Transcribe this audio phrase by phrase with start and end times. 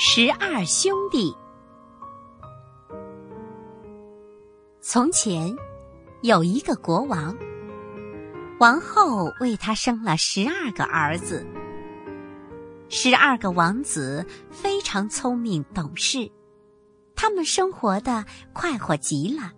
[0.00, 1.36] 十二兄弟。
[4.80, 5.52] 从前
[6.22, 7.36] 有一个国王，
[8.60, 11.44] 王后为他生了十二个儿子。
[12.88, 16.30] 十二个王子非常聪明懂事，
[17.16, 19.50] 他们生活的快活极了。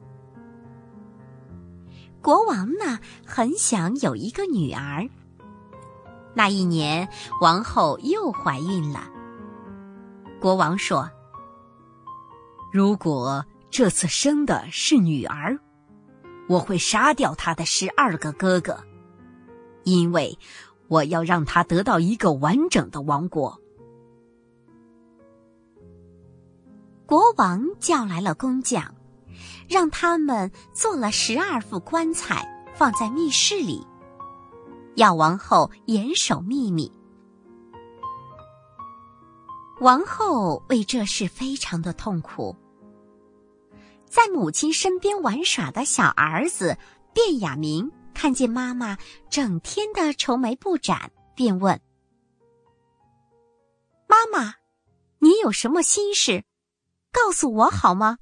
[2.22, 5.06] 国王呢，很想有一个女儿。
[6.32, 7.06] 那一年，
[7.42, 9.10] 王后又怀孕了。
[10.40, 11.08] 国王说
[12.72, 15.58] ：“如果这次生的是女儿，
[16.48, 18.82] 我会杀掉她的十二个哥哥，
[19.84, 20.36] 因为
[20.88, 23.60] 我要让她得到一个完整的王国。”
[27.04, 28.94] 国王叫来了工匠，
[29.68, 33.86] 让他们做了十二副棺材，放在密室里，
[34.94, 36.90] 要王后严守秘密。
[39.80, 42.54] 王后为这事非常的痛苦。
[44.04, 46.76] 在母亲身边玩耍的小儿子
[47.14, 48.98] 卞雅明看见妈妈
[49.30, 51.80] 整天的愁眉不展，便问
[54.06, 54.56] ：“妈妈，
[55.20, 56.44] 你有什么心事？
[57.10, 58.18] 告诉我好吗？”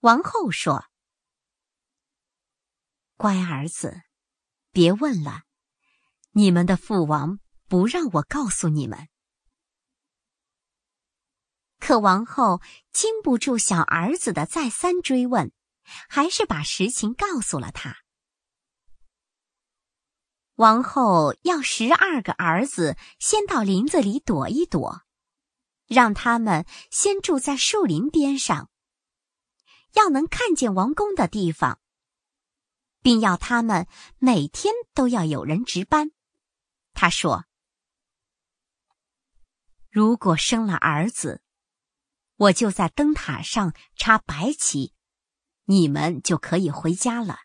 [0.00, 0.84] 王后说
[3.16, 4.02] ：“乖儿子，
[4.72, 5.44] 别问了，
[6.32, 9.08] 你们的父王不让我告诉你们。”
[11.86, 15.52] 可王后经不住小儿子的再三追问，
[16.08, 17.98] 还是把实情告诉了他。
[20.54, 25.02] 王后要十二个儿子先到林子里躲一躲，
[25.86, 28.70] 让他们先住在树林边上，
[29.92, 31.78] 要能看见王宫的地方，
[33.02, 36.12] 并要他们每天都要有人值班。
[36.94, 37.44] 他说
[39.92, 41.42] ：“如果生了儿子。”
[42.36, 44.92] 我就在灯塔上插白旗，
[45.66, 47.38] 你们就可以回家了。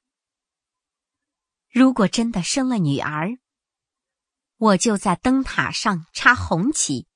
[1.71, 3.37] 如果真的生了女儿，
[4.57, 7.07] 我就在灯塔上插红旗，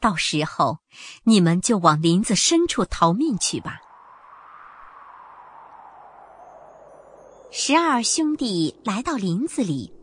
[0.00, 0.80] 到时候
[1.22, 3.78] 你们就往林子深处逃命去吧。
[7.52, 9.94] 十二兄弟来到林子里，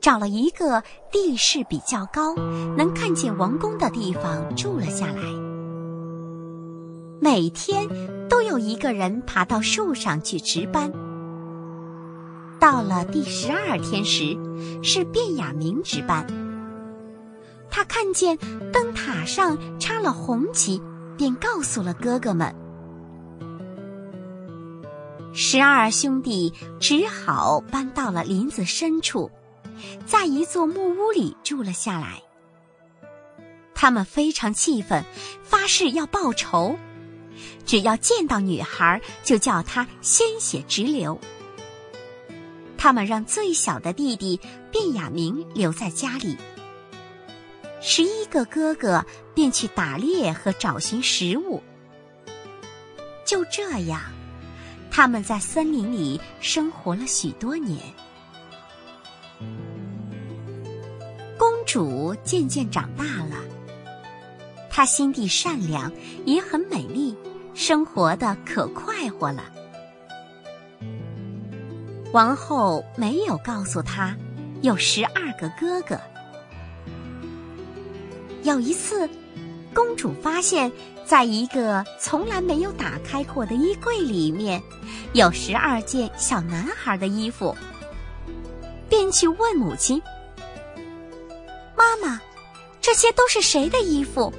[0.00, 0.82] 找了一个
[1.12, 2.34] 地势比较高、
[2.76, 5.43] 能看见王宫的地方住了下来。
[7.24, 7.88] 每天
[8.28, 10.92] 都有一个人爬到树上去值班。
[12.60, 14.36] 到了第十二天时，
[14.82, 16.26] 是卞雅明值班。
[17.70, 18.36] 他看见
[18.70, 20.82] 灯塔上插了红旗，
[21.16, 22.54] 便告诉了哥哥们。
[25.32, 29.30] 十二兄弟只好搬到了林子深处，
[30.04, 32.22] 在一座木屋里住了下来。
[33.74, 35.02] 他们非常气愤，
[35.42, 36.76] 发誓要报仇。
[37.66, 41.18] 只要见到女孩，就叫她鲜血直流。
[42.76, 44.38] 他们让最小的弟弟
[44.70, 46.36] 卞雅明留在家里，
[47.80, 49.04] 十一个哥哥
[49.34, 51.62] 便去打猎和找寻食物。
[53.24, 54.02] 就这样，
[54.90, 57.80] 他们在森林里生活了许多年。
[61.38, 63.42] 公主渐渐长大了，
[64.70, 65.90] 她心地善良，
[66.26, 67.16] 也很美丽。
[67.54, 69.44] 生活的可快活了。
[72.12, 74.14] 王后没有告诉他，
[74.60, 75.98] 有十二个哥哥。
[78.42, 79.08] 有一次，
[79.72, 80.70] 公主发现，
[81.06, 84.62] 在一个从来没有打开过的衣柜里面，
[85.12, 87.56] 有十二件小男孩的衣服，
[88.88, 90.02] 便去问母亲
[91.74, 92.20] ：“妈妈，
[92.80, 94.32] 这些都是谁的衣服？”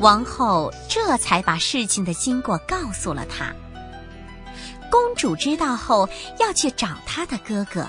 [0.00, 3.54] 王后这才把事情的经过告诉了他。
[4.90, 7.86] 公主知道后要去找她的哥哥。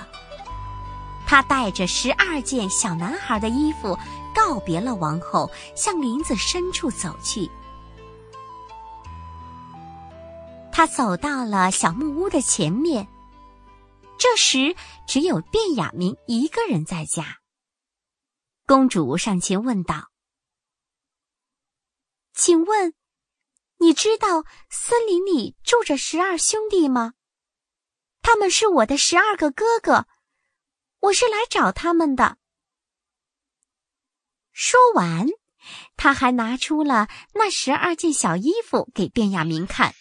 [1.25, 3.97] 她带着十二件小男孩的衣服，
[4.35, 7.49] 告别了王后，向林子深处走去。
[10.73, 13.07] 他走到了小木屋的前面，
[14.17, 14.75] 这时
[15.07, 17.37] 只有卞雅明一个人在家。
[18.67, 20.10] 公主上前问道。
[22.43, 22.95] 请问，
[23.77, 27.13] 你知道森林里住着十二兄弟吗？
[28.23, 30.07] 他们是我的十二个哥哥，
[31.01, 32.39] 我是来找他们的。
[34.51, 35.27] 说完，
[35.95, 39.93] 他还拿出了那十二件小衣服给卞雅明看。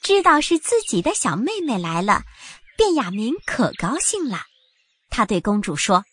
[0.00, 2.22] 知道是自己的小妹妹来了，
[2.78, 4.42] 卞雅明可高兴了。
[5.10, 6.04] 他对公主说：“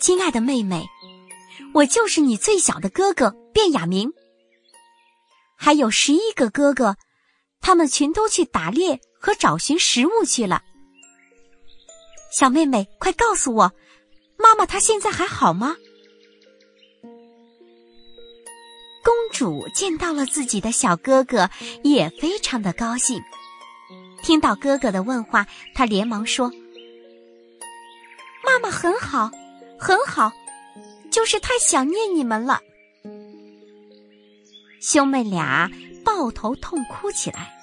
[0.00, 0.86] 亲爱的妹妹，
[1.74, 4.12] 我就是你最小的哥哥卞雅明，
[5.56, 6.96] 还有十一个哥哥，
[7.60, 10.62] 他们全都去打猎和找寻食物去了。
[12.32, 13.72] 小妹妹，快告诉我，
[14.38, 15.76] 妈妈她现在还好吗？
[19.02, 21.50] 公主见到了自己的小哥哥，
[21.82, 23.22] 也非常的高兴。
[24.22, 26.52] 听到哥哥的问话，她连忙说
[28.44, 29.30] ：“妈妈很好，
[29.78, 30.30] 很好，
[31.20, 32.62] 就是太想念你们了。”
[34.80, 35.70] 兄妹俩
[36.02, 37.60] 抱头痛哭起来。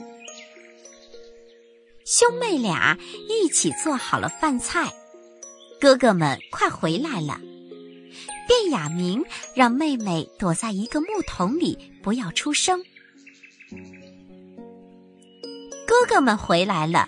[2.06, 2.95] 兄妹俩
[3.27, 4.94] 一起做好了饭菜，
[5.81, 7.42] 哥哥们快回来了。
[8.48, 9.25] 卞雅明
[9.56, 12.83] 让妹妹躲在一个木桶里，不要出声。
[15.88, 17.07] 哥哥们回来了，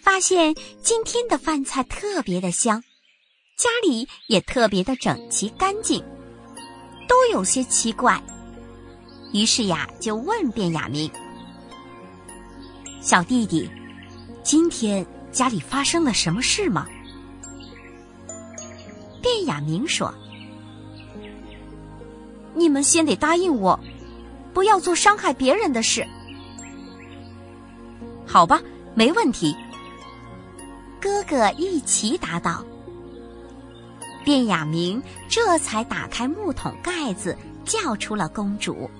[0.00, 2.82] 发现今天的饭菜特别的香，
[3.56, 6.02] 家里也特别的整齐干净，
[7.08, 8.20] 都有些奇怪。
[9.32, 11.08] 于是呀，就问卞雅明
[13.00, 13.70] ：“小弟弟。”
[14.42, 16.86] 今天家里发生了什么事吗？
[19.22, 20.12] 卞雅明说
[22.54, 23.78] ：“你们先得答应我，
[24.52, 26.06] 不要做伤害别人的事。”
[28.26, 28.60] 好吧，
[28.94, 29.56] 没问题。
[31.00, 32.62] 哥哥一起答道。
[34.24, 38.90] 卞雅明这才打开木桶盖子，叫出了公主。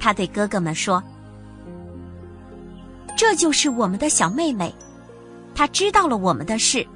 [0.00, 1.02] 他对哥哥们说。
[3.18, 4.74] 这就是我们的小妹妹，
[5.54, 6.86] 她知道了我们的事，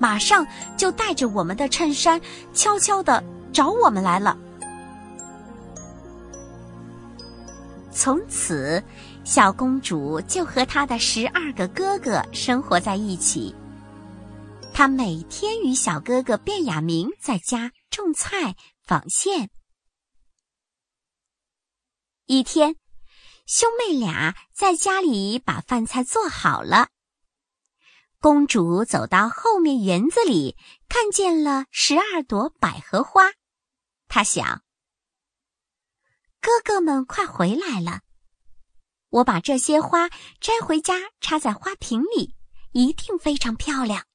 [0.00, 0.44] 马上
[0.76, 2.20] 就带着我们的衬衫，
[2.52, 3.22] 悄悄的
[3.52, 4.36] 找我们来了。
[7.92, 8.82] 从此，
[9.22, 13.54] 小公主就和她的十二个哥哥生活在一起。
[14.76, 19.50] 他每天与小哥哥卞雅明在家种菜、纺线。
[22.26, 22.76] 一天。
[23.46, 26.88] 兄妹俩在家里把饭菜做好了。
[28.18, 30.56] 公主走到后面园子里，
[30.88, 33.34] 看见了十二朵百合花。
[34.08, 34.64] 她想：
[36.40, 38.00] 哥哥们快回来了，
[39.10, 40.08] 我把这些花
[40.40, 42.34] 摘回家，插在花瓶里，
[42.72, 44.06] 一定非常漂亮。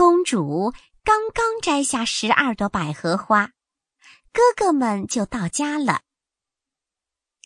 [0.00, 0.72] 公主
[1.04, 3.50] 刚刚摘下十二朵百合花，
[4.32, 6.00] 哥哥们就到家了。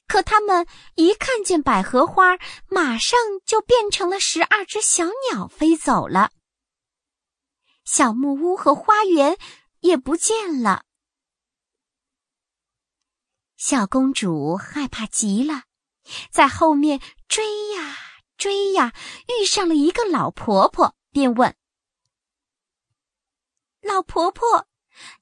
[0.07, 0.65] 可他们
[0.95, 6.31] 一看见百合花，马上就变成了十二只小鸟飞走了。
[7.85, 9.37] 小木屋和花园
[9.81, 10.85] 也不见了。
[13.57, 15.65] 小公主害怕极了，
[16.31, 17.97] 在后面追呀
[18.37, 18.93] 追呀，
[19.41, 21.57] 遇上了一个老婆婆，便问
[23.85, 24.67] ：“老婆婆，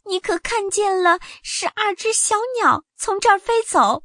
[0.06, 4.04] 你可看见了十二只小鸟从这儿飞走？”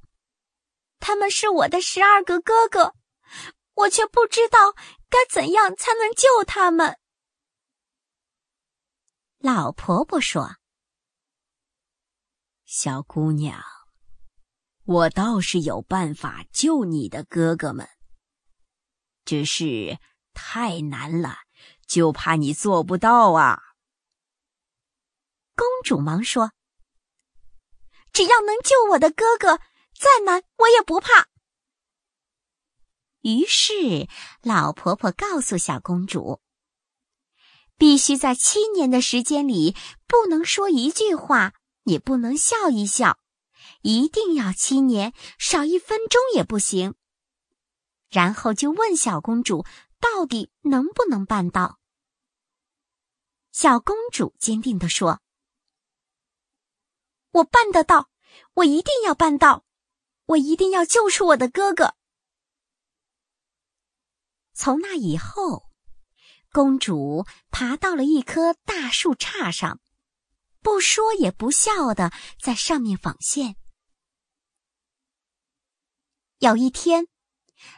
[1.00, 2.96] 他们是我的十二个哥哥，
[3.76, 4.74] 我却不知道
[5.10, 6.98] 该怎样才能救他们。
[9.38, 10.56] 老婆婆说
[12.66, 13.64] ：“小姑娘，
[14.86, 17.88] 我倒是有办法救你的哥哥们，
[19.24, 20.00] 只是
[20.34, 21.38] 太难了，
[21.86, 23.62] 就怕你做不到啊。”
[25.58, 26.54] 公主忙说
[28.14, 29.60] ：“只要能救我的哥哥。”
[30.00, 31.28] 再难我也不怕。
[33.22, 34.08] 于是，
[34.44, 36.40] 老婆婆告诉小公主
[37.80, 43.18] ：“必须在七年的时间里，不能说一句话，也不能笑一笑，
[43.82, 46.94] 一定要七年，少一分钟也不行。”
[48.12, 49.66] 然后就问小公主
[50.00, 51.80] ：“到底能不能办到？”
[53.52, 55.22] 小公主坚定地说
[57.38, 58.10] ：“我办得到，
[58.54, 59.64] 我一定要办到。”
[60.28, 61.96] 我一定要救出我的哥哥。
[64.54, 65.70] 从那以后，
[66.52, 69.80] 公主爬到了一棵大树杈上，
[70.62, 73.56] 不说也不笑的在上面纺线。
[76.40, 77.08] 有一天，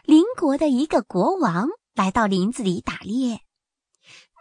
[0.02, 3.42] 邻国的一个国王来到林子里打猎，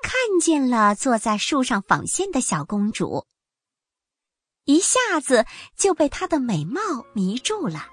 [0.02, 3.26] 看见了坐在树上纺线的小公主，
[4.68, 5.46] 一下子
[5.76, 6.80] 就被她的美貌
[7.14, 7.87] 迷住了。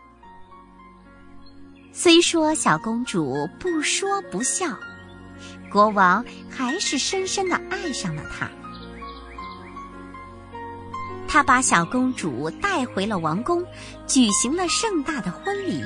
[1.94, 4.78] 虽说小公主不说不笑，
[5.72, 8.50] 国王还是深深的爱上了她。
[11.30, 13.66] 他把小公主带回了王宫，
[14.06, 15.82] 举行了盛大的婚礼。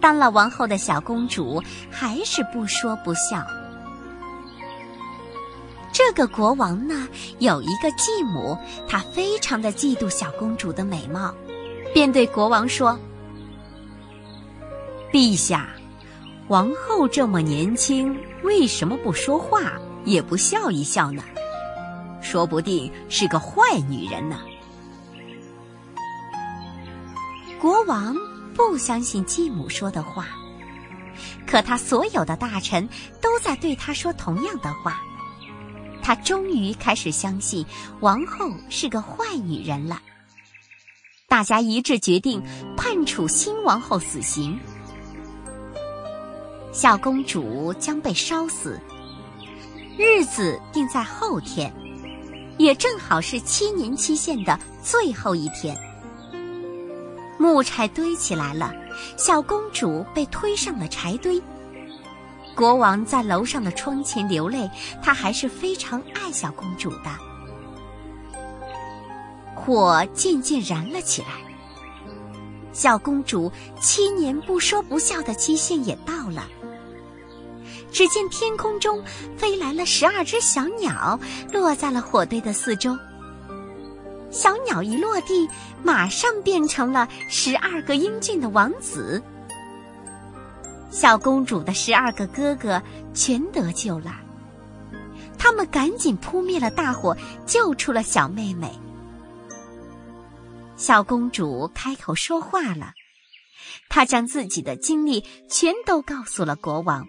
[0.00, 3.46] 当了王后的小公主还是不说不笑。
[5.98, 7.08] 这个国王呢，
[7.40, 11.34] 有一个继母，她非常的嫉妒小公主的美貌，
[11.92, 12.96] 便对国王说
[15.10, 15.70] ：“陛下，
[16.46, 19.72] 王后这么年轻，为什么不说话，
[20.04, 21.24] 也不笑一笑呢？
[22.20, 24.38] 说不定是个坏女人呢。”
[27.60, 28.14] 国王
[28.54, 30.28] 不相信继母说的话，
[31.44, 32.88] 可他所有的大臣
[33.20, 35.02] 都在对他说同样的话。
[36.08, 37.66] 他终于开始相信
[38.00, 40.00] 王后是个坏女人了。
[41.28, 42.42] 大家一致决定
[42.78, 44.58] 判处新王后死刑，
[46.72, 48.80] 小公主将被烧死，
[49.98, 51.70] 日子定在后天，
[52.56, 55.78] 也正好是七年期限的最后一天。
[57.38, 58.72] 木柴堆起来了，
[59.18, 61.38] 小公主被推上了柴堆。
[62.58, 64.68] 国王在楼上的窗前流泪，
[65.00, 67.10] 他还是非常爱小公主的。
[69.54, 71.28] 火渐渐燃了起来，
[72.72, 73.48] 小公主
[73.80, 76.48] 七年不说不笑的期限也到了。
[77.92, 79.00] 只见天空中
[79.36, 81.16] 飞来了十二只小鸟，
[81.52, 82.98] 落在了火堆的四周。
[84.32, 85.48] 小鸟一落地，
[85.84, 89.22] 马上变成了十二个英俊的王子。
[90.90, 92.82] 小公主的十二个哥哥
[93.14, 94.20] 全得救了，
[95.38, 97.16] 他们赶紧扑灭了大火，
[97.46, 98.70] 救出了小妹妹。
[100.76, 102.92] 小公主开口说话了，
[103.88, 107.06] 她将自己的经历全都告诉了国王。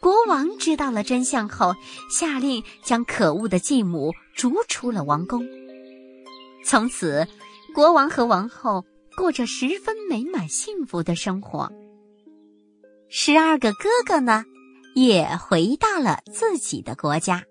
[0.00, 1.74] 国王知道了真相后，
[2.10, 5.44] 下令将可恶的继母逐出了王宫。
[6.64, 7.26] 从此，
[7.74, 8.84] 国王和王后
[9.16, 11.70] 过着十分美满幸福的生活。
[13.10, 14.44] 十二个哥哥呢，
[14.94, 17.42] 也回到了自己的国家。